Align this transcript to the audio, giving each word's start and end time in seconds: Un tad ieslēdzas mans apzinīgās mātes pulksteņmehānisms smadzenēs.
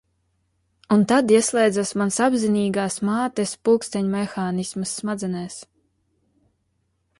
Un 0.95 1.03
tad 1.11 1.33
ieslēdzas 1.35 1.91
mans 2.01 2.17
apzinīgās 2.29 2.97
mātes 3.11 3.53
pulksteņmehānisms 3.69 4.97
smadzenēs. 5.03 5.63